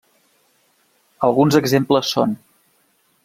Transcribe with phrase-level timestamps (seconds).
[1.27, 2.35] Alguns exemples són.